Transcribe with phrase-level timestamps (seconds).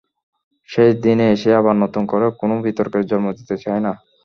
[0.69, 3.93] শেষ দিনে এসে আবার নতুন করে কোনো বিতর্কের জন্ম দিতে চাই না।